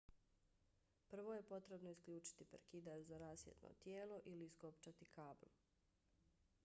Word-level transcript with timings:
prvo 1.11 1.35
je 1.35 1.43
potrebno 1.51 1.91
isključiti 1.91 2.47
prekidač 2.53 3.05
za 3.11 3.21
rasvjetno 3.25 3.71
tijelo 3.85 4.19
ili 4.33 4.45
iskopčati 4.51 5.11
kabl 5.15 5.53